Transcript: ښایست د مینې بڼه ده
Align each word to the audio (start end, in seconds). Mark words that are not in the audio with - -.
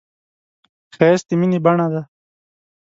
ښایست 0.95 1.25
د 1.29 1.31
مینې 1.39 1.59
بڼه 1.65 1.87
ده 1.93 2.01